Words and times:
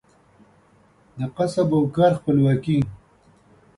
د 1.17 1.19
کسب 1.35 1.69
او 1.77 1.81
کار 1.95 2.11
خپلواکي 2.19 2.77